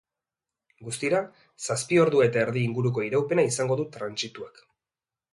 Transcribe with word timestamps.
Guztira, 0.85 1.17
zazpi 1.65 1.99
ordu 2.03 2.23
eta 2.27 2.41
erdi 2.43 2.63
inguruko 2.69 3.03
iraupena 3.09 3.43
izango 3.49 3.77
du 3.83 3.85
trantsituak. 3.97 4.63